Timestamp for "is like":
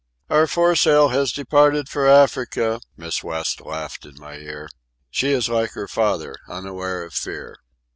5.31-5.73